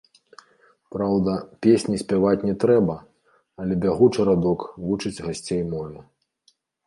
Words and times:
Праўда, 0.93 1.31
песні 1.65 1.95
спяваць 2.03 2.45
не 2.47 2.55
трэба, 2.63 2.95
але 3.63 3.73
бягучы 3.85 4.21
радок 4.33 4.59
вучыць 4.89 5.23
гасцей 5.29 5.61
мове. 5.77 5.99